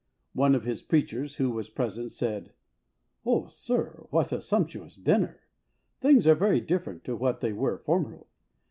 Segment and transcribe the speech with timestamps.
[0.33, 2.53] One of his preachers, who was present, said,''
[3.23, 5.41] Oh, sir, what a sumptuous dinner!
[5.99, 8.25] Things are very different to what they were formerly.